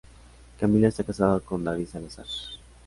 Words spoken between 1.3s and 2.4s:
con David Salazar.